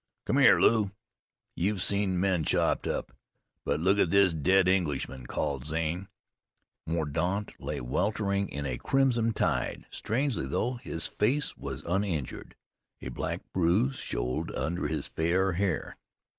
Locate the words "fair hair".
15.07-15.97